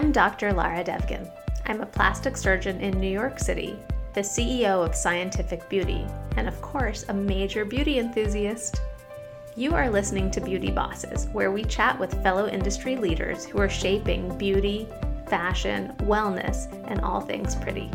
[0.00, 0.54] I'm Dr.
[0.54, 1.30] Lara Devgan.
[1.66, 3.78] I'm a plastic surgeon in New York City,
[4.14, 6.06] the CEO of Scientific Beauty,
[6.38, 8.80] and of course, a major beauty enthusiast.
[9.56, 13.68] You are listening to Beauty Bosses, where we chat with fellow industry leaders who are
[13.68, 14.88] shaping beauty,
[15.28, 17.90] fashion, wellness, and all things pretty.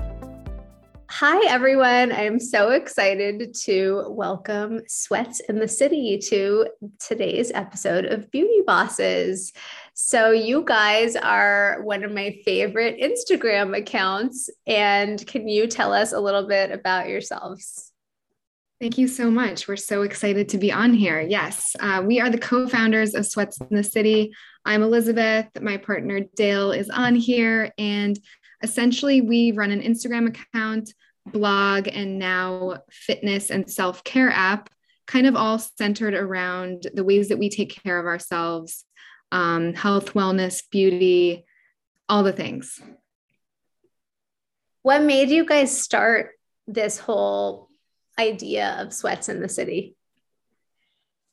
[1.10, 2.12] Hi, everyone.
[2.12, 6.67] I'm so excited to welcome Sweats and the City to
[7.00, 9.53] today's episode of Beauty Bosses.
[9.98, 14.49] So, you guys are one of my favorite Instagram accounts.
[14.67, 17.94] And can you tell us a little bit about yourselves?
[18.81, 19.70] Thank you so much.
[19.70, 21.22] We're so excited to be on here.
[21.22, 24.34] Yes, uh, we are the co founders of Sweats and the City.
[24.66, 25.48] I'm Elizabeth.
[25.62, 27.72] My partner Dale is on here.
[27.77, 28.20] And
[28.62, 30.94] essentially, we run an Instagram account
[31.25, 34.70] blog and now fitness and self care app,
[35.08, 38.83] kind of all centered around the ways that we take care of ourselves,
[39.31, 41.45] um, health, wellness, beauty,
[42.08, 42.80] all the things.
[44.82, 46.32] What made you guys start
[46.67, 47.70] this whole
[48.20, 49.95] idea of Sweats and the City?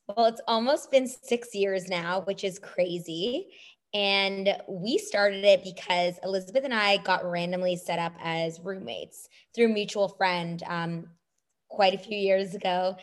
[0.07, 3.47] Well, it's almost been six years now, which is crazy.
[3.93, 9.67] And we started it because Elizabeth and I got randomly set up as roommates through
[9.69, 11.07] mutual friend um,
[11.69, 12.97] quite a few years ago.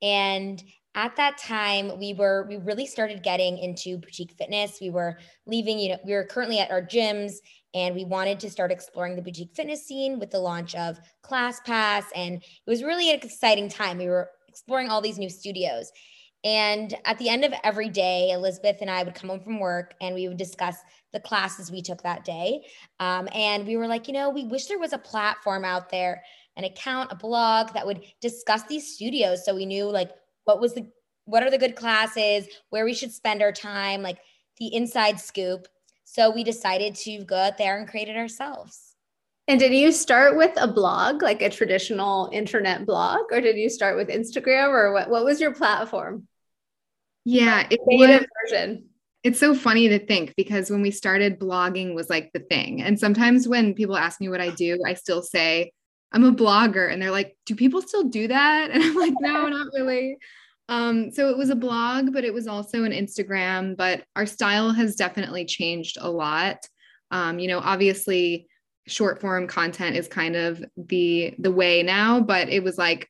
[0.00, 0.62] And
[0.96, 4.78] at that time, we were, we really started getting into boutique fitness.
[4.80, 7.34] We were leaving, you know, we were currently at our gyms
[7.74, 12.04] and we wanted to start exploring the boutique fitness scene with the launch of ClassPass.
[12.16, 13.98] And it was really an exciting time.
[13.98, 15.92] We were exploring all these new studios.
[16.44, 19.94] And at the end of every day, Elizabeth and I would come home from work
[20.00, 20.76] and we would discuss
[21.12, 22.62] the classes we took that day.
[23.00, 26.22] Um, and we were like, you know, we wish there was a platform out there,
[26.56, 29.44] an account, a blog that would discuss these studios.
[29.44, 30.12] So we knew like
[30.46, 30.90] what was the,
[31.26, 34.18] what are the good classes, where we should spend our time, like
[34.58, 35.68] the inside scoop.
[36.04, 38.94] So we decided to go out there and create it ourselves.
[39.48, 43.68] And did you start with a blog, like a traditional internet blog, or did you
[43.68, 45.08] start with Instagram, or what?
[45.08, 46.26] What was your platform?
[47.24, 48.88] Yeah, it was, version.
[49.22, 52.82] It's so funny to think because when we started, blogging was like the thing.
[52.82, 55.72] And sometimes when people ask me what I do, I still say,
[56.12, 56.90] I'm a blogger.
[56.92, 58.70] And they're like, do people still do that?
[58.72, 60.18] And I'm like, no, not really.
[60.68, 63.76] Um, so it was a blog, but it was also an Instagram.
[63.76, 66.58] But our style has definitely changed a lot.
[67.10, 68.48] Um, you know, obviously
[68.88, 73.08] short form content is kind of the the way now, but it was like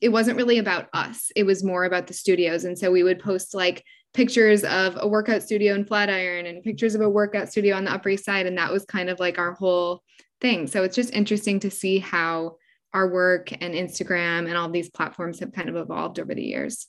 [0.00, 1.30] it wasn't really about us.
[1.36, 2.64] It was more about the studios.
[2.64, 6.96] And so we would post like pictures of a workout studio in Flatiron and pictures
[6.96, 8.46] of a workout studio on the Upper East Side.
[8.46, 10.02] And that was kind of like our whole
[10.40, 10.66] thing.
[10.66, 12.56] So it's just interesting to see how
[12.92, 16.88] our work and Instagram and all these platforms have kind of evolved over the years.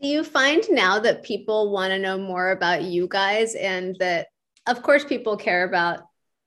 [0.00, 4.28] Do you find now that people want to know more about you guys and that,
[4.66, 6.00] of course, people care about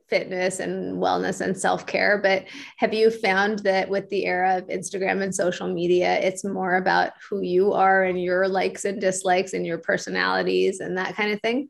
[0.09, 2.43] fitness and wellness and self-care but
[2.77, 7.13] have you found that with the era of instagram and social media it's more about
[7.27, 11.39] who you are and your likes and dislikes and your personalities and that kind of
[11.41, 11.69] thing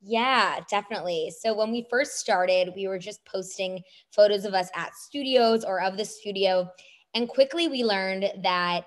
[0.00, 1.32] yeah, definitely.
[1.40, 5.80] So when we first started, we were just posting photos of us at studios or
[5.80, 6.70] of the studio.
[7.14, 8.84] And quickly we learned that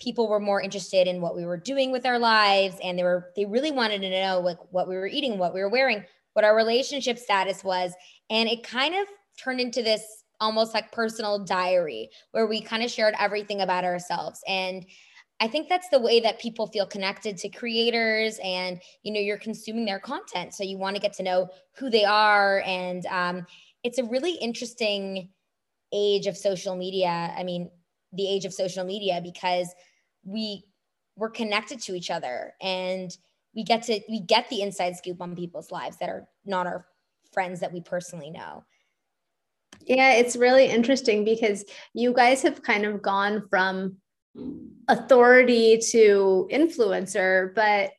[0.00, 3.30] people were more interested in what we were doing with our lives and they were
[3.36, 6.44] they really wanted to know like what we were eating, what we were wearing, what
[6.44, 7.92] our relationship status was.
[8.30, 9.06] And it kind of
[9.38, 14.40] turned into this almost like personal diary where we kind of shared everything about ourselves.
[14.46, 14.84] And
[15.40, 19.38] I think that's the way that people feel connected to creators and, you know, you're
[19.38, 20.54] consuming their content.
[20.54, 22.62] So you want to get to know who they are.
[22.66, 23.46] And um,
[23.82, 25.30] it's a really interesting
[25.92, 27.32] age of social media.
[27.36, 27.70] I mean,
[28.14, 29.74] the age of social media because
[30.24, 30.64] we
[31.16, 33.16] we're connected to each other and
[33.54, 36.86] we get to we get the inside scoop on people's lives that are not our
[37.32, 38.64] friends that we personally know.
[39.86, 43.96] Yeah it's really interesting because you guys have kind of gone from
[44.88, 47.92] authority to influencer but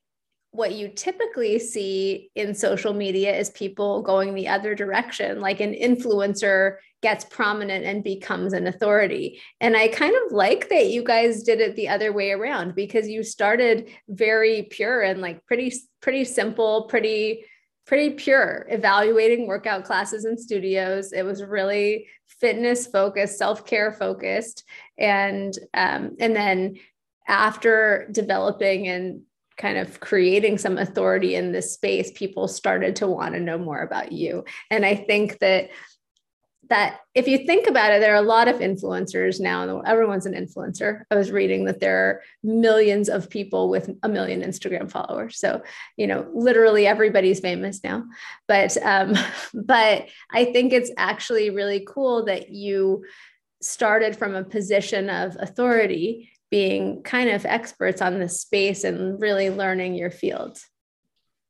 [0.56, 5.74] what you typically see in social media is people going the other direction like an
[5.74, 9.40] influencer gets prominent and becomes an authority.
[9.60, 13.08] And I kind of like that you guys did it the other way around because
[13.08, 17.46] you started very pure and like pretty pretty simple, pretty
[17.86, 21.12] pretty pure evaluating workout classes and studios.
[21.12, 22.08] It was really
[22.40, 24.64] fitness focused, self-care focused
[24.98, 26.78] and um, and then
[27.28, 29.22] after developing and
[29.58, 33.82] kind of creating some authority in this space, people started to want to know more
[33.82, 34.44] about you.
[34.70, 35.70] And I think that
[36.70, 39.82] that if you think about it, there are a lot of influencers now.
[39.82, 41.04] Everyone's an influencer.
[41.12, 45.38] I was reading that there are millions of people with a million Instagram followers.
[45.38, 45.62] So,
[45.98, 48.06] you know, literally everybody's famous now.
[48.48, 49.14] But, um,
[49.54, 53.06] but I think it's actually really cool that you
[53.62, 59.50] started from a position of authority, being kind of experts on this space and really
[59.50, 60.58] learning your field.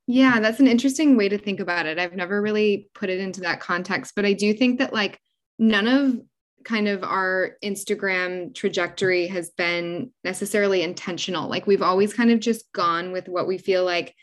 [0.08, 2.00] Yeah, that's an interesting way to think about it.
[2.00, 5.20] I've never really put it into that context, but I do think that like
[5.60, 6.20] none of
[6.64, 11.52] kind of our Instagram trajectory has been necessarily intentional.
[11.52, 14.16] Like we've always kind of just gone with what we feel like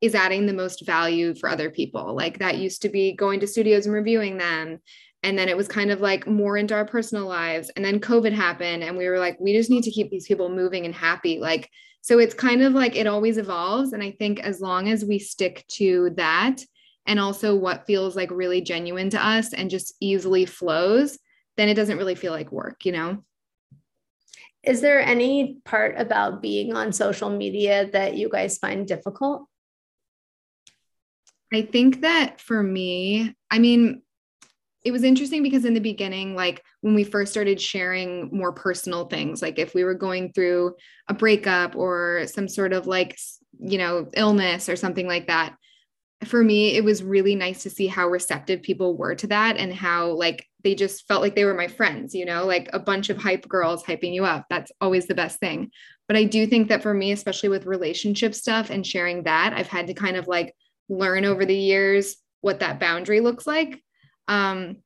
[0.00, 2.14] is adding the most value for other people.
[2.14, 4.78] Like that used to be going to studios and reviewing them.
[5.24, 7.70] And then it was kind of like more into our personal lives.
[7.74, 10.48] And then COVID happened and we were like, we just need to keep these people
[10.48, 11.40] moving and happy.
[11.40, 11.70] Like
[12.04, 13.94] so it's kind of like it always evolves.
[13.94, 16.60] And I think as long as we stick to that
[17.06, 21.18] and also what feels like really genuine to us and just easily flows,
[21.56, 23.24] then it doesn't really feel like work, you know?
[24.62, 29.46] Is there any part about being on social media that you guys find difficult?
[31.54, 34.02] I think that for me, I mean,
[34.84, 39.06] it was interesting because in the beginning like when we first started sharing more personal
[39.06, 40.74] things like if we were going through
[41.08, 43.18] a breakup or some sort of like
[43.58, 45.56] you know illness or something like that
[46.24, 49.74] for me it was really nice to see how receptive people were to that and
[49.74, 53.10] how like they just felt like they were my friends you know like a bunch
[53.10, 54.46] of hype girls hyping you up.
[54.48, 55.70] That's always the best thing.
[56.06, 59.68] But i do think that for me especially with relationship stuff and sharing that i've
[59.68, 60.54] had to kind of like
[60.90, 63.82] learn over the years what that boundary looks like
[64.28, 64.76] um,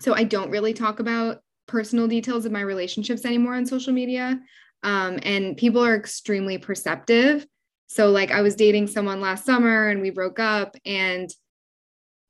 [0.00, 4.40] so I don't really talk about personal details of my relationships anymore on social media.
[4.82, 7.46] Um, and people are extremely perceptive.
[7.88, 11.28] So, like, I was dating someone last summer and we broke up, and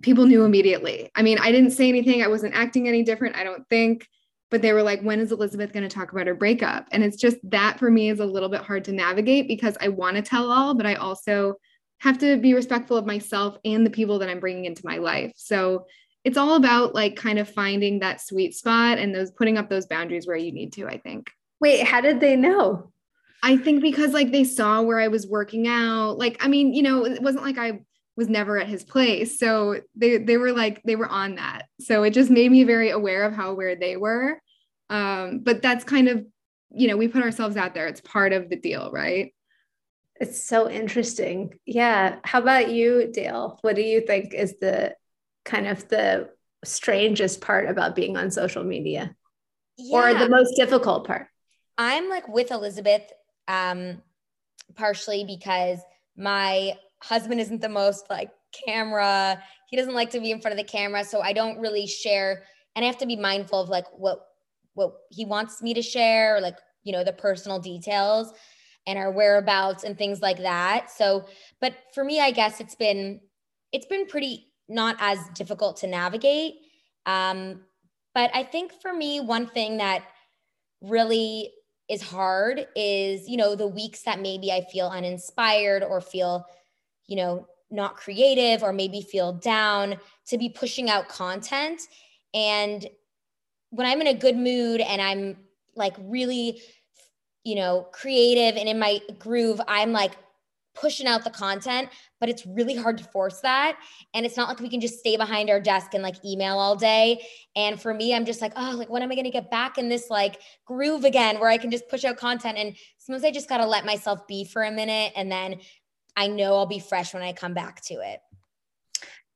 [0.03, 1.11] people knew immediately.
[1.15, 4.07] I mean, I didn't say anything, I wasn't acting any different, I don't think.
[4.51, 6.87] But they were like, when is Elizabeth going to talk about her breakup?
[6.91, 9.89] And it's just that for me is a little bit hard to navigate because I
[9.89, 11.57] want to tell all, but I also
[11.99, 15.33] have to be respectful of myself and the people that I'm bringing into my life.
[15.37, 15.85] So
[16.29, 19.87] it's all about like kind of finding that sweet spot and those putting up those
[19.87, 21.31] boundaries where you need to, I think.
[21.59, 22.93] Wait, how did they know?
[23.43, 26.19] I think because like they saw where I was working out.
[26.19, 27.81] Like, I mean, you know, it wasn't like I
[28.15, 29.39] was never at his place.
[29.39, 31.63] So they they were like they were on that.
[31.81, 34.39] So it just made me very aware of how aware they were.
[34.91, 36.27] Um, but that's kind of,
[36.71, 37.87] you know, we put ourselves out there.
[37.87, 39.33] It's part of the deal, right?
[40.21, 41.55] It's so interesting.
[41.65, 42.17] Yeah.
[42.23, 43.59] How about you, Dale?
[43.63, 44.95] What do you think is the
[45.49, 46.29] kind of the
[46.65, 49.15] strangest part about being on social media
[49.77, 49.97] yeah.
[49.97, 51.27] or the most difficult part?
[51.77, 53.11] I'm like with Elizabeth,
[53.47, 54.03] um,
[54.75, 55.79] partially because
[56.17, 58.31] my husband isn't the most like
[58.67, 59.43] camera.
[59.69, 61.05] He doesn't like to be in front of the camera.
[61.05, 62.45] So I don't really share.
[62.77, 64.25] And I have to be mindful of like what
[64.75, 68.33] what he wants me to share, like, you know, the personal details
[68.87, 70.91] and our whereabouts and things like that.
[70.91, 71.27] So,
[71.61, 73.21] but for me, I guess it's been
[73.73, 76.57] it's been pretty not as difficult to navigate.
[77.07, 77.61] Um,
[78.15, 80.05] but I think for me, one thing that
[80.83, 81.53] really
[81.89, 86.47] is hard is, you know, the weeks that maybe I feel uninspired or feel,
[87.07, 91.83] you know, not creative or maybe feel down to be pushing out content.
[92.35, 92.87] And
[93.71, 95.37] when I'm in a good mood and I'm
[95.77, 96.61] like really,
[97.45, 100.13] you know, creative and in my groove, I'm like
[100.81, 101.89] pushing out the content,
[102.21, 103.79] but it's really hard to force that.
[104.15, 106.77] And it's not like we can just stay behind our desk and like email all
[106.77, 107.25] day.
[107.57, 109.79] And for me, I'm just like, oh, like when am I going to get back
[109.79, 112.59] in this like groove again where I can just push out content?
[112.59, 115.13] And sometimes I just got to let myself be for a minute.
[115.17, 115.57] And then
[116.17, 118.21] I know I'll be fresh when I come back to it.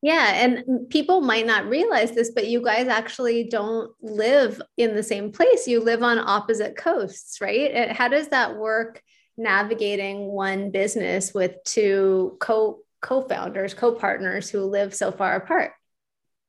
[0.03, 0.33] Yeah.
[0.35, 5.31] And people might not realize this, but you guys actually don't live in the same
[5.31, 5.69] place.
[5.69, 7.93] You live on opposite coasts, right?
[7.93, 9.01] How does that work
[9.37, 15.73] navigating one business with two co co-founders, co-partners who live so far apart?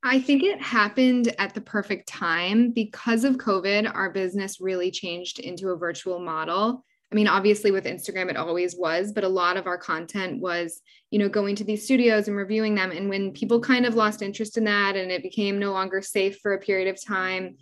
[0.04, 3.92] I think it happened at the perfect time because of COVID.
[3.94, 6.84] Our business really changed into a virtual model.
[7.12, 10.82] I mean, obviously with Instagram, it always was, but a lot of our content was,
[11.12, 12.92] you know, going to these studios and reviewing them.
[12.92, 16.40] And when people kind of lost interest in that and it became no longer safe
[16.40, 17.56] for a period of time,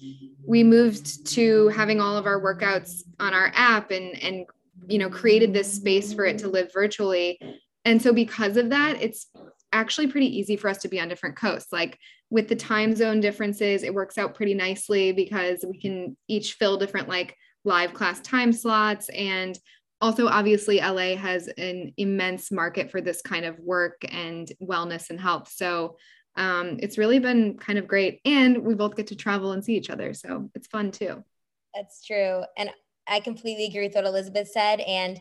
[0.48, 4.46] we moved to having all of our workouts on our app and, and
[4.88, 7.40] you know created this space for it to live virtually
[7.86, 9.28] and so because of that it's
[9.74, 11.98] actually pretty easy for us to be on different coasts like
[12.30, 16.78] with the time zone differences it works out pretty nicely because we can each fill
[16.78, 19.58] different like live class time slots and
[20.02, 25.20] also obviously LA has an immense market for this kind of work and wellness and
[25.20, 25.96] health so
[26.36, 28.22] um, it's really been kind of great.
[28.26, 30.14] And we both get to travel and see each other.
[30.14, 31.24] So it's fun too.
[31.76, 32.44] That's true.
[32.58, 32.70] And
[33.12, 34.80] I completely agree with what Elizabeth said.
[34.80, 35.20] And,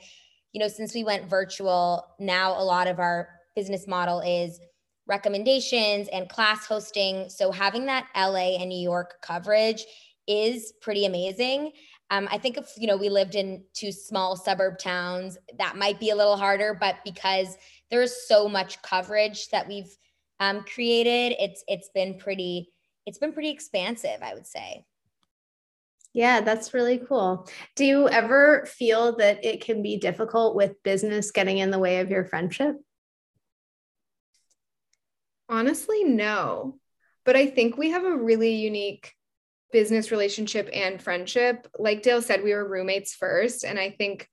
[0.53, 4.61] you know, since we went virtual, now a lot of our business model is
[5.07, 7.29] recommendations and class hosting.
[7.29, 9.85] So having that LA and New York coverage
[10.29, 11.73] is pretty amazing.
[12.11, 15.99] Um, I think if you know we lived in two small suburb towns, that might
[15.99, 16.77] be a little harder.
[16.79, 17.57] But because
[17.91, 19.97] there's so much coverage that we've
[20.39, 22.69] um, created, it's it's been pretty
[23.07, 24.85] it's been pretty expansive, I would say.
[26.13, 27.49] Yeah, that's really cool.
[27.77, 32.01] Do you ever feel that it can be difficult with business getting in the way
[32.01, 32.77] of your friendship?
[35.49, 36.79] Honestly, no.
[37.25, 39.13] But I think we have a really unique
[39.73, 41.69] business relationship and friendship.
[41.79, 43.65] Like Dale said, we were roommates first.
[43.65, 44.29] And I think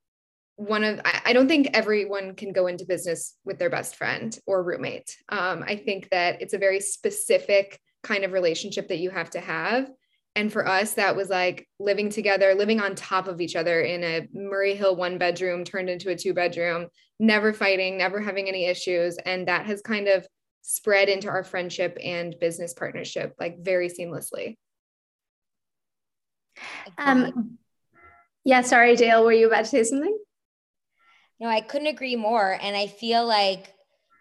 [0.56, 4.64] one of, I don't think everyone can go into business with their best friend or
[4.64, 5.16] roommate.
[5.30, 9.40] Um, I think that it's a very specific kind of relationship that you have to
[9.40, 9.92] have.
[10.38, 14.04] And for us, that was like living together, living on top of each other in
[14.04, 16.90] a Murray Hill one bedroom turned into a two bedroom,
[17.20, 19.18] never fighting, never having any issues.
[19.18, 20.28] And that has kind of
[20.62, 24.58] spread into our friendship and business partnership like very seamlessly.
[27.00, 27.58] Um,
[28.44, 30.20] yeah, sorry, Dale, were you about to say something?
[31.40, 32.60] No, I couldn't agree more.
[32.62, 33.74] And I feel like,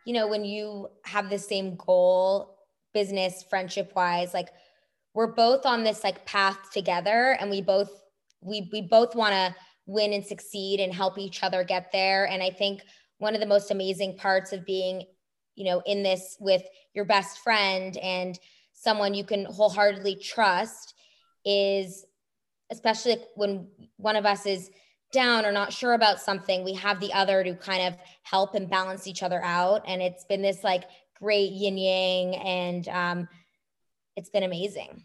[0.06, 2.56] you know, when you have the same goal,
[2.94, 4.48] business, friendship wise, like
[5.16, 7.90] we're both on this like path together and we both
[8.42, 9.54] we we both want to
[9.86, 12.26] win and succeed and help each other get there.
[12.26, 12.82] And I think
[13.16, 15.04] one of the most amazing parts of being,
[15.54, 18.38] you know, in this with your best friend and
[18.74, 20.92] someone you can wholeheartedly trust
[21.46, 22.04] is
[22.70, 24.70] especially when one of us is
[25.12, 28.68] down or not sure about something, we have the other to kind of help and
[28.68, 29.82] balance each other out.
[29.86, 30.84] And it's been this like
[31.18, 33.28] great yin yang, and um,
[34.16, 35.04] it's been amazing.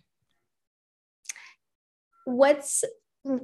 [2.25, 2.83] What's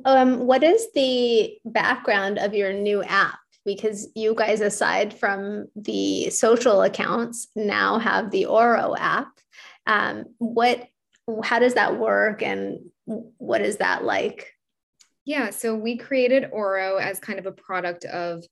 [0.06, 3.40] um, what is the background of your new app?
[3.66, 9.30] Because you guys, aside from the social accounts, now have the Oro app.
[9.86, 10.88] Um, what
[11.44, 14.54] how does that work and what is that like?
[15.26, 18.46] Yeah, so we created Oro as kind of a product of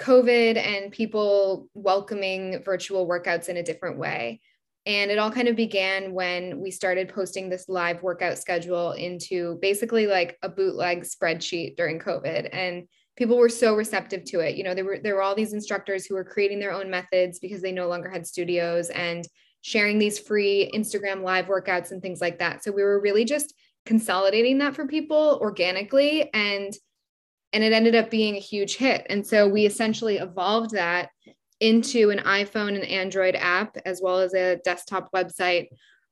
[0.00, 4.40] COVID and people welcoming virtual workouts in a different way.
[4.86, 9.58] And it all kind of began when we started posting this live workout schedule into
[9.60, 12.48] basically like a bootleg spreadsheet during COVID.
[12.52, 14.56] And people were so receptive to it.
[14.56, 17.38] You know, there were there were all these instructors who were creating their own methods
[17.38, 19.26] because they no longer had studios and
[19.62, 22.64] sharing these free Instagram live workouts and things like that.
[22.64, 26.72] So we were really just consolidating that for people organically and
[27.52, 29.04] and it ended up being a huge hit.
[29.10, 31.10] And so we essentially evolved that
[31.60, 35.68] into an iPhone and Android app as well as a desktop website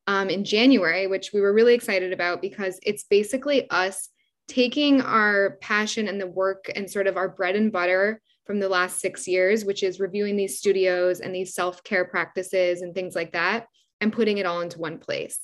[0.06, 4.10] um, in January, which we were really excited about because it's basically us
[4.46, 8.68] taking our passion and the work and sort of our bread and butter from the
[8.68, 13.14] last six years, which is reviewing these studios and these self care practices and things
[13.14, 13.66] like that,
[14.00, 15.38] and putting it all into one place.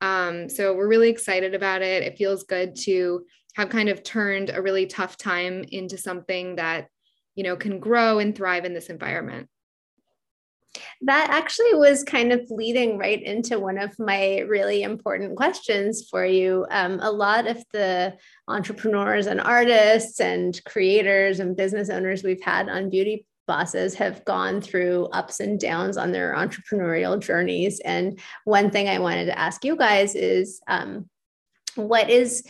[0.00, 2.04] Um, so we're really excited about it.
[2.04, 3.24] It feels good to
[3.56, 6.88] have kind of turned a really tough time into something that,
[7.36, 9.48] you know, can grow and thrive in this environment.
[11.02, 16.24] That actually was kind of leading right into one of my really important questions for
[16.24, 16.66] you.
[16.70, 18.16] Um, a lot of the
[18.48, 24.60] entrepreneurs and artists and creators and business owners we've had on Beauty Bosses have gone
[24.60, 27.80] through ups and downs on their entrepreneurial journeys.
[27.80, 31.08] And one thing I wanted to ask you guys is um,
[31.76, 32.44] what is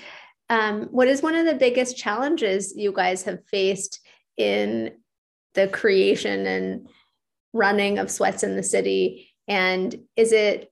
[0.48, 4.00] um, what is one of the biggest challenges you guys have faced
[4.36, 4.92] in
[5.54, 6.88] the creation and
[7.52, 9.30] running of Sweats and the City.
[9.48, 10.70] And is it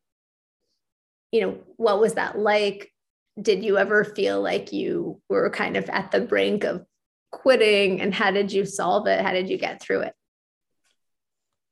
[1.32, 2.92] you know what was that like?
[3.40, 6.84] Did you ever feel like you were kind of at the brink of
[7.32, 8.00] quitting?
[8.00, 9.20] And how did you solve it?
[9.20, 10.14] How did you get through it?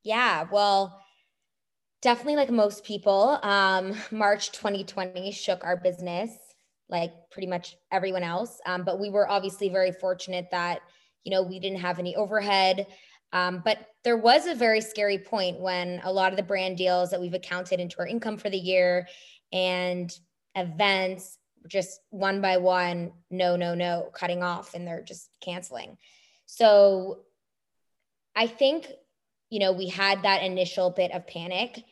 [0.03, 0.99] Yeah well
[2.01, 6.37] definitely like most people um, march 2020 shook our business
[6.93, 8.61] like pretty much everyone else.
[8.67, 10.83] Um, but we were obviously very fortunate that
[11.25, 12.87] you know we didn't have any overhead
[13.33, 17.11] um, but there was a very scary point when a lot of the brand deals
[17.11, 19.09] that we've accounted into our income for the year
[19.53, 20.13] and
[20.55, 21.39] events
[21.69, 25.97] just one by one, no, no, no, cutting off and they're just canceling.
[26.47, 27.21] So
[28.35, 28.89] I think,
[29.51, 31.83] you know, we had that initial bit of panic.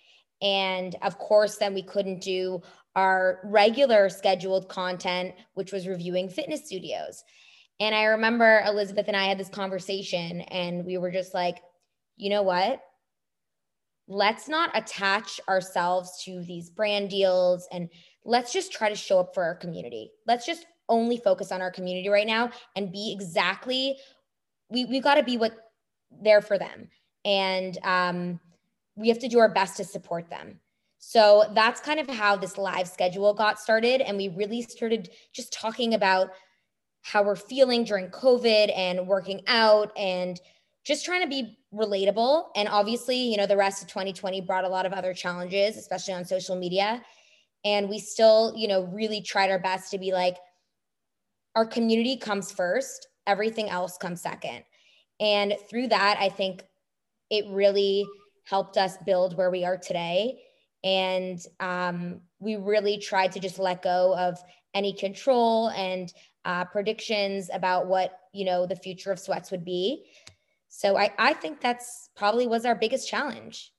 [0.43, 2.63] And of course, then we couldn't do
[2.97, 7.23] our regular scheduled content, which was reviewing fitness studios.
[7.81, 11.57] And I remember Elizabeth and I had this conversation, and we were just like,
[12.17, 12.81] you know what?
[14.11, 17.89] let's not attach ourselves to these brand deals and
[18.25, 20.11] let's just try to show up for our community.
[20.27, 23.97] Let's just only focus on our community right now and be exactly
[24.69, 25.53] we we've got to be what
[26.11, 26.89] there for them
[27.25, 28.41] and um,
[28.97, 30.59] we have to do our best to support them
[30.99, 35.53] so that's kind of how this live schedule got started and we really started just
[35.53, 36.31] talking about
[37.03, 40.41] how we're feeling during covid and working out and
[40.85, 42.47] just trying to be relatable.
[42.57, 46.15] And obviously, you know, the rest of 2020 brought a lot of other challenges, especially
[46.15, 47.03] on social media.
[47.65, 50.37] And we still, you know, really tried our best to be like,
[51.55, 54.65] our community comes first, everything else comes second.
[55.19, 56.65] And through that, I think
[57.29, 58.07] it really
[58.45, 60.41] helped us build where we are today.
[60.83, 64.39] And um, we really tried to just let go of
[64.73, 66.13] any control and
[66.45, 70.05] uh, predictions about what you know the future of sweats would be
[70.71, 73.73] so I, I think that's probably was our biggest challenge.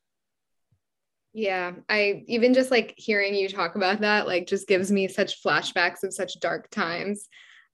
[1.34, 5.42] Yeah, I even just like hearing you talk about that like just gives me such
[5.42, 7.30] flashbacks of such dark times.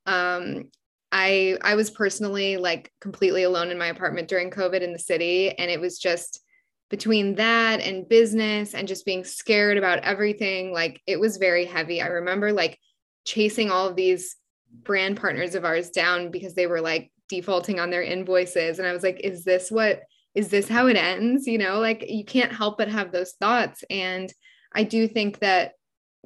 [0.05, 0.65] Um
[1.11, 5.49] I I was personally like completely alone in my apartment during COVID in the city
[5.49, 6.43] and it was just
[6.91, 12.03] between that and business and just being scared about everything like it was very heavy.
[12.03, 12.77] I remember like
[13.25, 14.35] chasing all of these
[14.83, 18.79] brand partners of ours down because they were like defaulting on their invoices.
[18.79, 20.01] And i was like is this what
[20.35, 21.47] is this how it ends?
[21.47, 23.83] You know like you can't help but have those thoughts.
[23.89, 24.31] And
[24.73, 25.73] i do think that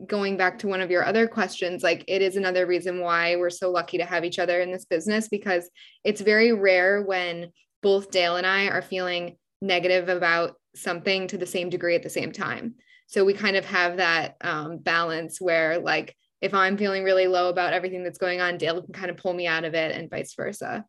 [0.07, 3.51] going back to one of your other questions like it is another reason why we're
[3.51, 5.69] so lucky to have each other in this business because
[6.03, 7.51] it's very rare when
[7.83, 12.09] both dale and i are feeling negative about something to the same degree at the
[12.09, 12.75] same time.
[13.07, 17.49] So we kind of have that um, balance where like if I'm feeling really low
[17.49, 20.09] about everything that's going on, Dale can kind of pull me out of it and
[20.09, 20.85] vice versa.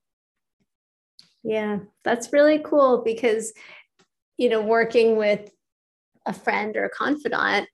[1.45, 3.53] Yeah, that's really cool because,
[4.39, 5.51] you know, working with
[6.25, 7.69] a friend or a confidant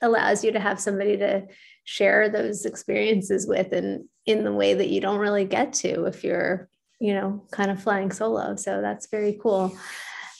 [0.00, 1.46] allows you to have somebody to
[1.84, 6.22] share those experiences with and in the way that you don't really get to if
[6.22, 6.68] you're,
[7.00, 8.56] you know, kind of flying solo.
[8.56, 9.76] So that's very cool.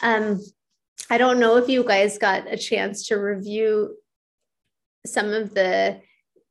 [0.03, 0.41] Um,
[1.11, 3.97] I don't know if you guys got a chance to review
[5.07, 6.01] some of the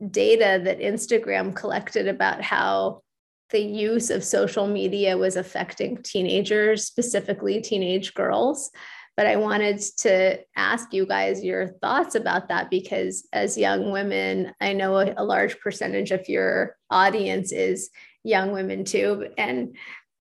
[0.09, 3.01] data that Instagram collected about how
[3.49, 8.71] the use of social media was affecting teenagers, specifically teenage girls.
[9.15, 14.53] But I wanted to ask you guys your thoughts about that because, as young women,
[14.59, 17.91] I know a, a large percentage of your audience is
[18.23, 19.27] young women too.
[19.37, 19.75] And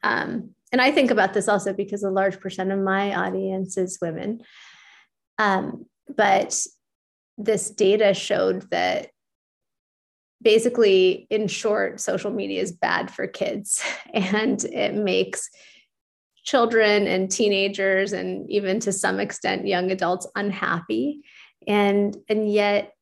[0.01, 3.99] um, and I think about this also because a large percent of my audience is
[4.01, 4.41] women.
[5.37, 6.59] Um, but
[7.37, 9.09] this data showed that
[10.41, 15.49] basically, in short, social media is bad for kids and it makes
[16.43, 21.21] children and teenagers and even to some extent young adults unhappy
[21.67, 22.93] and and yet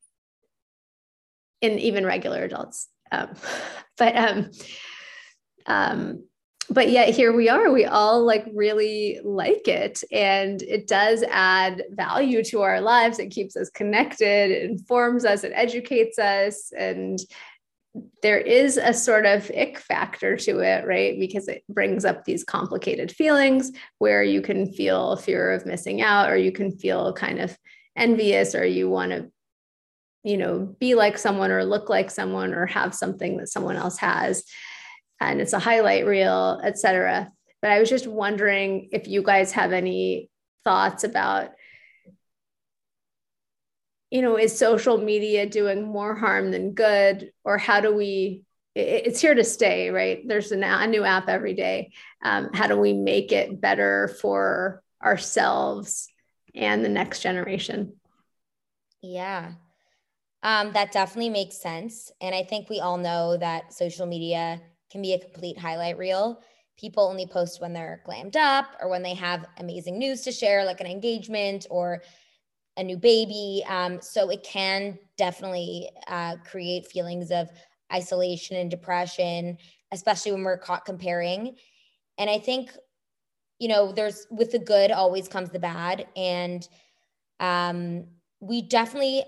[1.62, 3.30] and even regular adults um,
[3.96, 4.50] but um,
[5.66, 6.27] um,
[6.70, 11.82] but yet here we are we all like really like it and it does add
[11.90, 13.18] value to our lives.
[13.18, 17.18] It keeps us connected it informs us it educates us and
[18.22, 21.18] there is a sort of ick factor to it right?
[21.18, 26.30] Because it brings up these complicated feelings where you can feel fear of missing out
[26.30, 27.56] or you can feel kind of
[27.96, 29.30] envious or you want to
[30.22, 33.96] you know be like someone or look like someone or have something that someone else
[33.98, 34.44] has
[35.20, 37.32] and it's a highlight reel, etc.
[37.60, 40.30] But I was just wondering if you guys have any
[40.64, 41.50] thoughts about
[44.10, 47.32] you know is social media doing more harm than good?
[47.44, 48.42] Or how do we
[48.74, 50.22] it's here to stay right?
[50.26, 51.92] There's a new app every day.
[52.22, 56.08] Um, how do we make it better for ourselves
[56.54, 57.94] and the next generation?
[59.02, 59.52] Yeah.
[60.42, 62.12] Um, that definitely makes sense.
[62.20, 66.40] And i think we all know that social media can be a complete highlight reel.
[66.78, 70.64] People only post when they're glammed up or when they have amazing news to share,
[70.64, 72.02] like an engagement or
[72.76, 73.64] a new baby.
[73.68, 77.48] Um, so it can definitely uh, create feelings of
[77.92, 79.58] isolation and depression,
[79.90, 81.56] especially when we're caught comparing.
[82.18, 82.70] And I think,
[83.58, 86.06] you know, there's with the good always comes the bad.
[86.16, 86.68] And
[87.40, 88.06] um,
[88.40, 89.24] we definitely,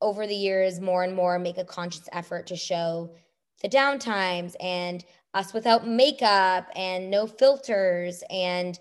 [0.00, 3.14] over the years, more and more make a conscious effort to show
[3.62, 8.78] the downtimes and us without makeup and no filters and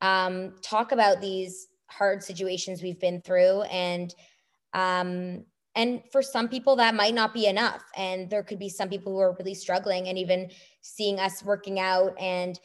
[0.00, 3.62] um, talk about these hard situations we've been through.
[3.62, 4.14] And
[4.74, 7.82] um, and for some people that might not be enough.
[7.96, 11.78] And there could be some people who are really struggling and even seeing us working
[11.78, 12.58] out and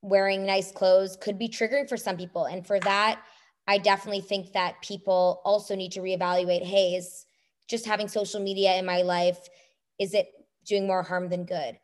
[0.00, 2.46] wearing nice clothes could be triggering for some people.
[2.46, 3.20] And for that
[3.66, 7.26] I definitely think that people also need to reevaluate hey, is
[7.68, 9.48] just having social media in my life,
[9.98, 10.28] is it
[10.66, 11.78] doing more harm than good?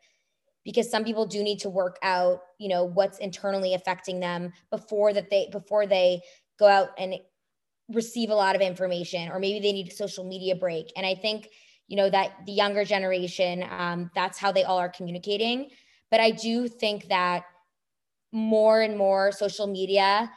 [0.63, 5.13] Because some people do need to work out, you know, what's internally affecting them before
[5.13, 6.21] that they before they
[6.57, 7.15] go out and
[7.89, 10.91] receive a lot of information, or maybe they need a social media break.
[10.95, 11.49] And I think,
[11.87, 15.69] you know, that the younger generation, um, that's how they all are communicating.
[16.09, 17.43] But I do think that
[18.31, 20.31] more and more social media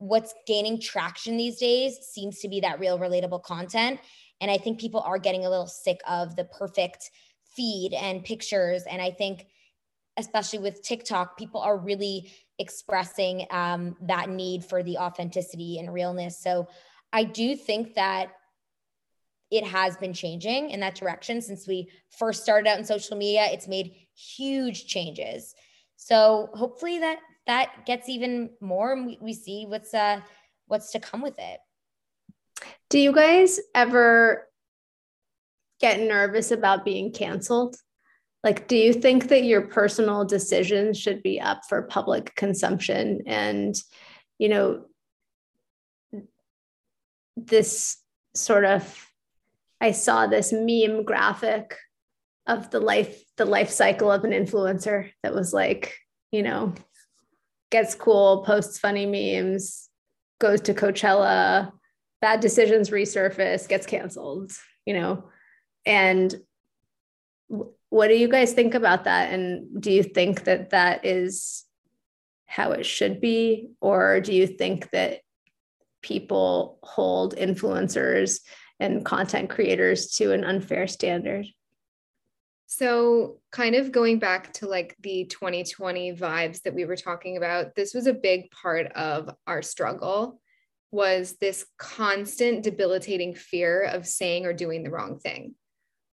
[0.00, 4.00] what's gaining traction these days seems to be that real relatable content.
[4.40, 7.10] And I think people are getting a little sick of the perfect
[7.56, 8.84] feed and pictures.
[8.84, 9.46] And I think,
[10.16, 16.38] especially with TikTok, people are really expressing um, that need for the authenticity and realness.
[16.38, 16.68] So
[17.12, 18.32] I do think that
[19.50, 23.46] it has been changing in that direction since we first started out in social media.
[23.50, 25.54] It's made huge changes.
[25.96, 30.20] So hopefully that that gets even more and we, we see what's uh
[30.66, 31.58] what's to come with it
[32.88, 34.48] do you guys ever
[35.80, 37.76] get nervous about being canceled
[38.42, 43.76] like do you think that your personal decisions should be up for public consumption and
[44.38, 44.84] you know
[47.36, 47.96] this
[48.34, 49.08] sort of
[49.80, 51.76] i saw this meme graphic
[52.46, 55.96] of the life the life cycle of an influencer that was like
[56.32, 56.74] you know
[57.70, 59.88] gets cool, posts funny memes,
[60.40, 61.72] goes to Coachella,
[62.20, 64.52] bad decisions resurface, gets canceled,
[64.84, 65.24] you know.
[65.86, 66.34] And
[67.88, 69.32] what do you guys think about that?
[69.32, 71.64] And do you think that that is
[72.46, 73.70] how it should be?
[73.80, 75.20] Or do you think that
[76.02, 78.40] people hold influencers
[78.78, 81.46] and content creators to an unfair standard?
[82.66, 87.74] So, kind of going back to like the 2020 vibes that we were talking about,
[87.74, 90.40] this was a big part of our struggle
[90.92, 95.54] was this constant debilitating fear of saying or doing the wrong thing.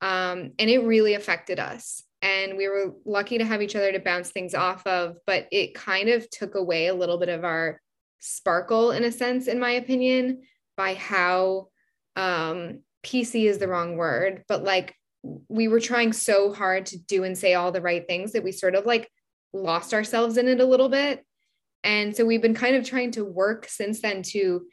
[0.00, 2.02] Um, and it really affected us.
[2.22, 5.74] And we were lucky to have each other to bounce things off of, but it
[5.74, 7.80] kind of took away a little bit of our
[8.18, 10.42] sparkle, in a sense, in my opinion,
[10.76, 11.68] by how
[12.16, 14.94] um, PC is the wrong word, but like
[15.48, 18.52] we were trying so hard to do and say all the right things that we
[18.52, 19.10] sort of like
[19.52, 21.24] lost ourselves in it a little bit.
[21.84, 24.66] And so we've been kind of trying to work since then to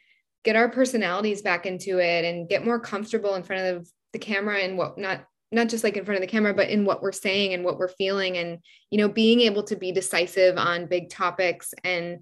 [0.44, 4.60] get our personalities back into it and get more comfortable in front of the camera
[4.60, 7.12] and what not not just like in front of the camera but in what we're
[7.12, 11.10] saying and what we're feeling and you know being able to be decisive on big
[11.10, 12.20] topics and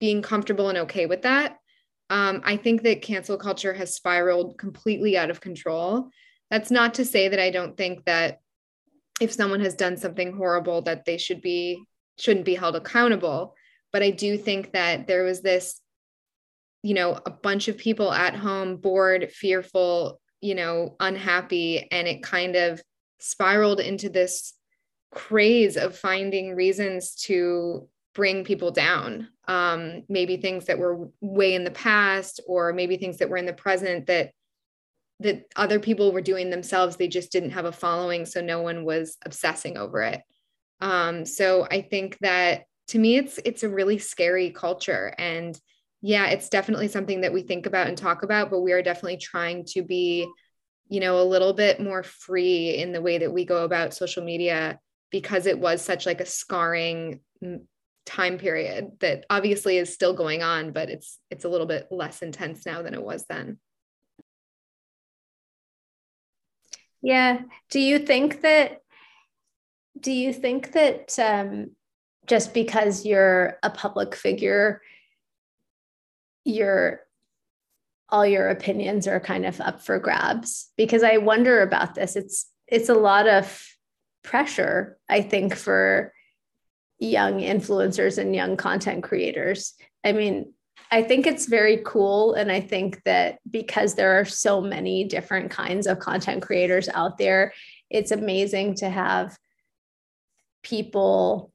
[0.00, 1.56] being comfortable and okay with that
[2.10, 6.08] um, i think that cancel culture has spiraled completely out of control.
[6.50, 8.40] That's not to say that I don't think that
[9.20, 11.82] if someone has done something horrible that they should be
[12.18, 13.54] shouldn't be held accountable,
[13.92, 15.80] but I do think that there was this
[16.84, 22.22] you know, a bunch of people at home bored, fearful, you know, unhappy and it
[22.22, 22.82] kind of
[23.18, 24.52] spiraled into this
[25.10, 29.28] craze of finding reasons to bring people down.
[29.48, 33.46] Um, maybe things that were way in the past or maybe things that were in
[33.46, 34.32] the present that
[35.20, 38.84] that other people were doing themselves they just didn't have a following so no one
[38.84, 40.20] was obsessing over it.
[40.80, 45.58] Um, so i think that to me it's it's a really scary culture and
[46.04, 49.16] yeah it's definitely something that we think about and talk about but we are definitely
[49.16, 50.28] trying to be
[50.88, 54.22] you know a little bit more free in the way that we go about social
[54.22, 54.78] media
[55.10, 57.20] because it was such like a scarring
[58.04, 62.20] time period that obviously is still going on but it's it's a little bit less
[62.20, 63.58] intense now than it was then
[67.04, 67.42] Yeah.
[67.70, 68.78] Do you think that
[70.00, 71.72] do you think that um,
[72.26, 74.80] just because you're a public figure,
[76.44, 77.00] your
[78.10, 80.70] all your opinions are kind of up for grabs?
[80.76, 82.16] Because I wonder about this.
[82.16, 83.66] It's it's a lot of
[84.22, 86.12] pressure, I think, for
[86.98, 89.74] young influencers and young content creators.
[90.04, 90.52] I mean,
[90.90, 92.34] I think it's very cool.
[92.34, 97.18] And I think that because there are so many different kinds of content creators out
[97.18, 97.52] there,
[97.90, 99.36] it's amazing to have
[100.62, 101.52] people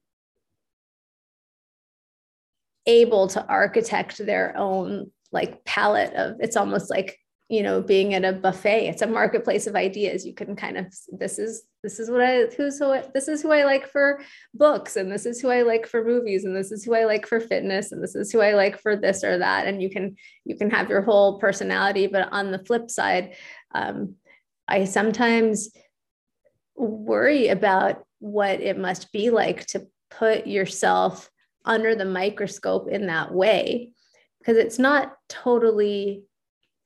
[2.89, 8.25] able to architect their own like palette of it's almost like you know being at
[8.25, 8.87] a buffet.
[8.87, 10.25] It's a marketplace of ideas.
[10.25, 13.41] You can kind of this is this is what i who's who I, this is
[13.41, 14.19] who i like for
[14.53, 17.25] books and this is who i like for movies and this is who i like
[17.25, 19.67] for fitness and this is who i like for this or that.
[19.67, 22.07] And you can you can have your whole personality.
[22.07, 23.35] But on the flip side
[23.75, 24.15] um,
[24.67, 25.69] i sometimes
[26.75, 31.29] worry about what it must be like to put yourself
[31.65, 33.91] under the microscope in that way
[34.39, 36.23] because it's not totally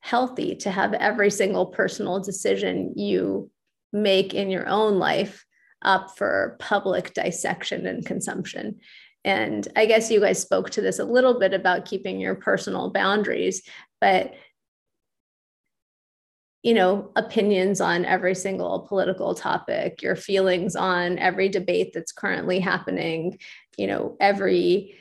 [0.00, 3.50] healthy to have every single personal decision you
[3.92, 5.46] make in your own life
[5.82, 8.78] up for public dissection and consumption.
[9.24, 12.90] And I guess you guys spoke to this a little bit about keeping your personal
[12.90, 13.62] boundaries,
[14.00, 14.34] but
[16.64, 22.58] you know, opinions on every single political topic, your feelings on every debate that's currently
[22.58, 23.38] happening,
[23.76, 24.96] you know, every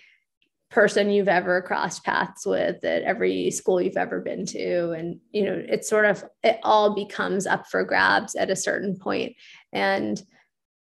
[0.70, 4.92] person you've ever crossed paths with at every school you've ever been to.
[4.92, 8.98] And you know it's sort of it all becomes up for grabs at a certain
[8.98, 9.36] point.
[9.72, 10.22] And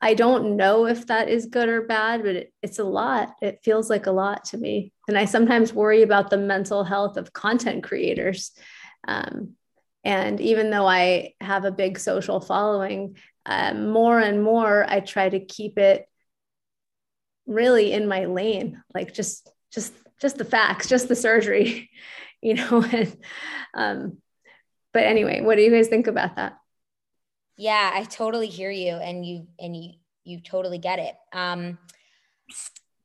[0.01, 3.35] i don't know if that is good or bad but it, it's a lot.
[3.41, 4.91] It feels like a lot to me.
[5.07, 8.51] And i sometimes worry about the mental health of content creators.
[9.07, 9.55] Um,
[10.03, 15.27] and even though i have a big social following um, more and more i try
[15.29, 16.07] to keep it
[17.45, 21.91] really in my lane like just just just the facts, just the surgery,
[22.41, 22.83] you know.
[22.93, 23.17] And,
[23.75, 24.17] um,
[24.93, 26.57] but anyway, what do you guys think about that?
[27.57, 31.15] Yeah, I totally hear you, and you and you you totally get it.
[31.33, 31.77] Um,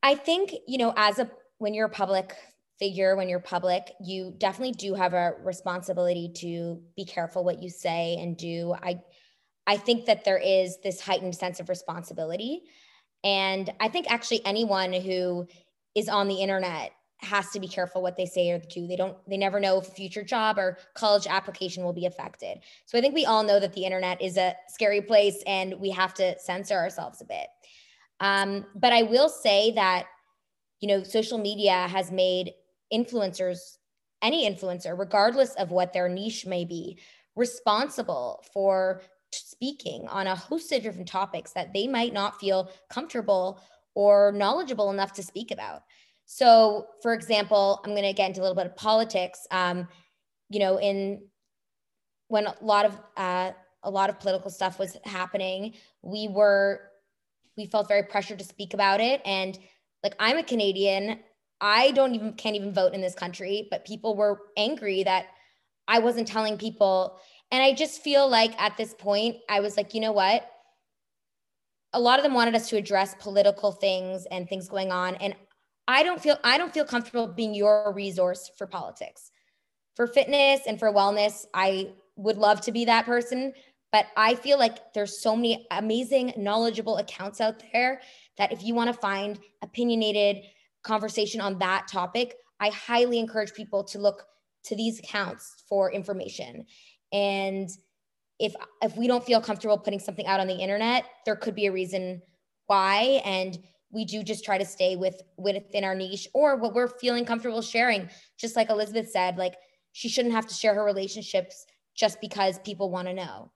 [0.01, 2.35] I think you know, as a when you're a public
[2.79, 7.69] figure, when you're public, you definitely do have a responsibility to be careful what you
[7.69, 8.73] say and do.
[8.81, 9.01] I
[9.67, 12.63] I think that there is this heightened sense of responsibility.
[13.23, 15.47] And I think actually anyone who
[15.93, 18.87] is on the internet has to be careful what they say or do.
[18.87, 22.61] They don't, they never know if a future job or college application will be affected.
[22.85, 25.91] So I think we all know that the internet is a scary place and we
[25.91, 27.47] have to censor ourselves a bit.
[28.21, 30.07] Um, but I will say that,
[30.79, 32.53] you know, social media has made
[32.93, 33.77] influencers,
[34.21, 36.99] any influencer, regardless of what their niche may be,
[37.35, 43.61] responsible for speaking on a host of different topics that they might not feel comfortable
[43.95, 45.83] or knowledgeable enough to speak about.
[46.25, 49.47] So, for example, I'm going to get into a little bit of politics.
[49.51, 49.87] Um,
[50.49, 51.23] you know, in
[52.27, 53.51] when a lot of uh,
[53.83, 56.81] a lot of political stuff was happening, we were
[57.57, 59.21] we felt very pressured to speak about it.
[59.25, 59.57] And
[60.03, 61.19] like, I'm a Canadian.
[61.61, 65.27] I don't even can't even vote in this country, but people were angry that
[65.87, 67.19] I wasn't telling people.
[67.51, 70.49] And I just feel like at this point, I was like, you know what?
[71.93, 75.15] A lot of them wanted us to address political things and things going on.
[75.15, 75.35] And
[75.87, 79.31] I don't feel I don't feel comfortable being your resource for politics.
[79.95, 83.53] For fitness and for wellness, I would love to be that person,
[83.91, 88.01] but I feel like there's so many amazing knowledgeable accounts out there
[88.37, 90.43] that if you want to find opinionated
[90.83, 94.25] conversation on that topic, I highly encourage people to look
[94.65, 96.65] to these accounts for information.
[97.11, 97.69] And
[98.39, 101.67] if if we don't feel comfortable putting something out on the internet, there could be
[101.67, 102.21] a reason
[102.67, 103.21] why.
[103.25, 103.57] And
[103.91, 107.61] we do just try to stay with within our niche or what we're feeling comfortable
[107.61, 108.09] sharing.
[108.37, 109.55] Just like elizabeth said like
[109.91, 111.65] she shouldn't have to share her relationships
[111.95, 113.51] just because people want to know.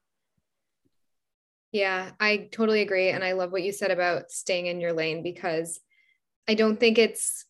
[1.72, 3.10] Yeah i totally agree.
[3.10, 5.80] And i love what you said about staying in your lane because
[6.48, 7.46] i don't think it's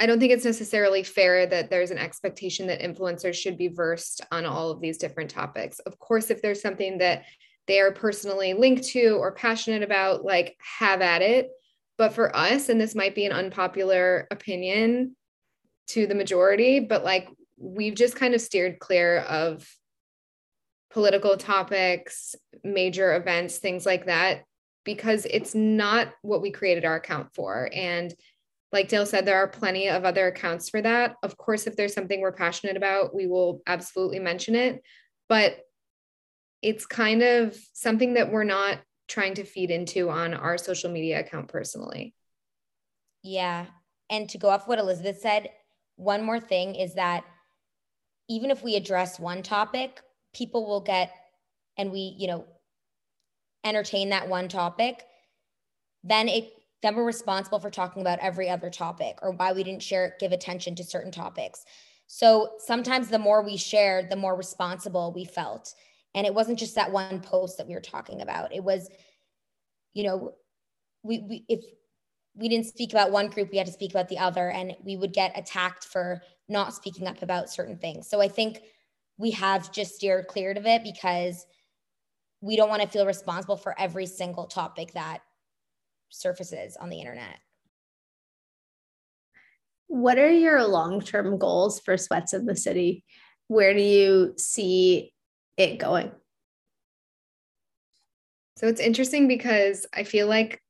[0.00, 4.20] I don't think it's necessarily fair that there's an expectation that influencers should be versed
[4.30, 5.80] on all of these different topics.
[5.80, 7.24] Of course, if there's something that
[7.66, 11.50] they are personally linked to or passionate about, like have at it.
[11.96, 15.16] But for us, and this might be an unpopular opinion
[15.88, 19.68] to the majority, but like we've just kind of steered clear of
[20.90, 24.44] political topics, major events, things like that,
[24.88, 27.68] because it's not what we created our account for.
[27.74, 28.14] And
[28.72, 31.16] like Dale said, there are plenty of other accounts for that.
[31.22, 34.82] Of course, if there's something we're passionate about, we will absolutely mention it.
[35.28, 35.58] But
[36.62, 41.20] it's kind of something that we're not trying to feed into on our social media
[41.20, 42.14] account personally.
[43.22, 43.66] Yeah.
[44.08, 45.50] And to go off what Elizabeth said,
[45.96, 47.24] one more thing is that
[48.30, 50.00] even if we address one topic,
[50.34, 51.12] people will get,
[51.76, 52.46] and we, you know,
[53.68, 55.04] entertain that one topic,
[56.02, 56.52] then it
[56.82, 60.32] then we're responsible for talking about every other topic or why we didn't share give
[60.32, 61.64] attention to certain topics.
[62.06, 65.74] So sometimes the more we shared, the more responsible we felt.
[66.14, 68.54] And it wasn't just that one post that we were talking about.
[68.54, 68.88] It was,
[69.92, 70.34] you know,
[71.02, 71.64] we, we if
[72.34, 74.96] we didn't speak about one group, we had to speak about the other, and we
[74.96, 78.08] would get attacked for not speaking up about certain things.
[78.08, 78.62] So I think
[79.18, 81.44] we have just steered clear of it because
[82.40, 85.20] we don't want to feel responsible for every single topic that
[86.10, 87.38] surfaces on the internet.
[89.88, 93.04] What are your long term goals for Sweats and the City?
[93.48, 95.12] Where do you see
[95.56, 96.12] it going?
[98.58, 100.60] So it's interesting because I feel like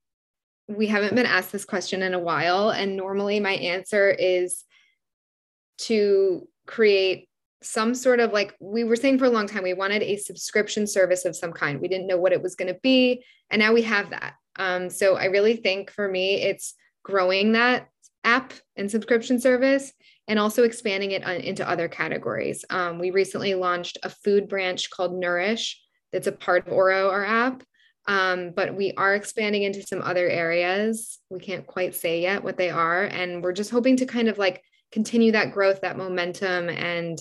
[0.68, 2.70] we haven't been asked this question in a while.
[2.70, 4.64] And normally my answer is
[5.78, 7.28] to create
[7.62, 10.86] some sort of like we were saying for a long time we wanted a subscription
[10.86, 11.80] service of some kind.
[11.80, 14.34] We didn't know what it was going to be and now we have that.
[14.56, 17.88] Um, so i really think for me it's growing that
[18.24, 19.92] app and subscription service
[20.26, 22.64] and also expanding it on, into other categories.
[22.68, 25.80] Um, we recently launched a food branch called nourish
[26.12, 27.62] that's a part of oro our app.
[28.06, 31.18] Um, but we are expanding into some other areas.
[31.30, 34.38] We can't quite say yet what they are and we're just hoping to kind of
[34.38, 37.18] like continue that growth that momentum and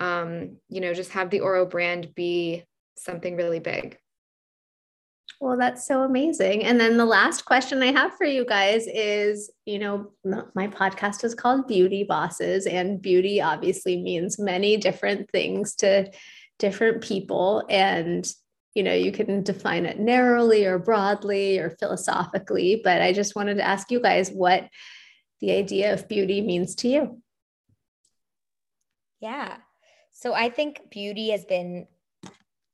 [0.00, 2.64] um, you know, just have the Oro brand be
[2.96, 3.98] something really big.
[5.40, 6.64] Well, that's so amazing.
[6.64, 10.10] And then the last question I have for you guys is you know,
[10.54, 16.10] my podcast is called Beauty Bosses, and beauty obviously means many different things to
[16.58, 17.64] different people.
[17.68, 18.30] And,
[18.74, 22.80] you know, you can define it narrowly or broadly or philosophically.
[22.84, 24.68] But I just wanted to ask you guys what
[25.40, 27.22] the idea of beauty means to you.
[29.20, 29.56] Yeah.
[30.20, 31.86] So I think beauty has been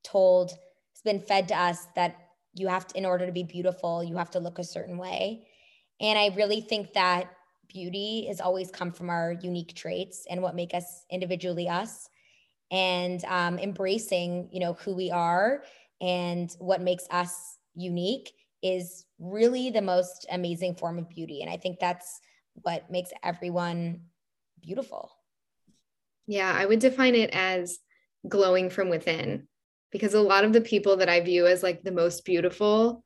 [0.03, 2.17] told, has been fed to us that
[2.55, 5.47] you have to, in order to be beautiful, you have to look a certain way.
[6.01, 7.31] And I really think that
[7.69, 12.09] beauty has always come from our unique traits and what make us individually us
[12.73, 15.63] and um, embracing you know who we are
[16.01, 18.33] and what makes us unique
[18.63, 22.21] is really the most amazing form of beauty and i think that's
[22.63, 24.01] what makes everyone
[24.61, 25.16] beautiful
[26.27, 27.79] yeah, I would define it as
[28.29, 29.47] glowing from within
[29.93, 33.03] because a lot of the people that I view as like the most beautiful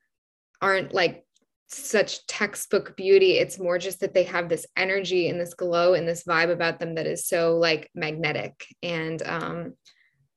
[0.61, 1.25] aren't like
[1.69, 3.33] such textbook beauty.
[3.33, 6.79] It's more just that they have this energy and this glow and this vibe about
[6.79, 8.67] them that is so like magnetic.
[8.83, 9.75] And um,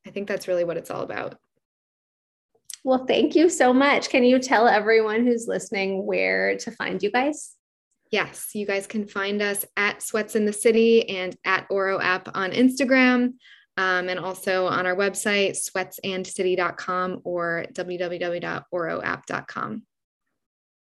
[0.05, 1.37] I think that's really what it's all about.
[2.83, 4.09] Well, thank you so much.
[4.09, 7.55] Can you tell everyone who's listening where to find you guys?
[8.13, 12.29] Yes, you guys can find us at Sweats and the City and at Oro app
[12.35, 13.33] on Instagram.
[13.75, 19.83] Um, and also on our website, sweatsandcity.com or www.oroapp.com.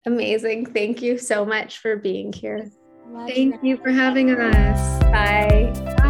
[0.08, 0.74] Amazing.
[0.74, 2.72] Thank you so much for being here.
[3.28, 5.04] Thank you for having us.
[5.04, 5.72] Bye.
[5.76, 6.03] Bye.